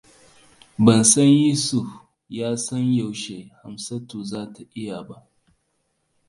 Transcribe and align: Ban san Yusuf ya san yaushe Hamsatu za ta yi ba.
Ban 0.83 1.01
san 1.11 1.29
Yusuf 1.43 1.87
ya 2.37 2.49
san 2.57 2.85
yaushe 2.97 3.37
Hamsatu 3.61 4.15
za 4.29 4.41
ta 4.53 4.61
yi 4.73 4.87
ba. 5.07 5.17